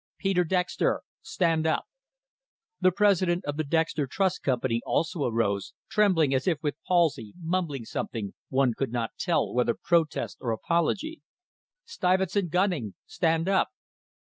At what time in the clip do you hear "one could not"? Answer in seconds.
8.49-9.11